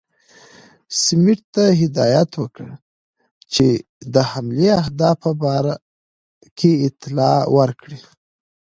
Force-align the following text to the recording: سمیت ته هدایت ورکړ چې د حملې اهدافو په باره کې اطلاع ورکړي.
سمیت 1.03 1.41
ته 1.53 1.63
هدایت 1.81 2.29
ورکړ 2.37 2.67
چې 3.53 3.67
د 4.13 4.15
حملې 4.31 4.69
اهدافو 4.81 5.19
په 5.23 5.29
باره 5.41 5.75
کې 6.57 6.71
اطلاع 6.87 7.39
ورکړي. 7.57 7.99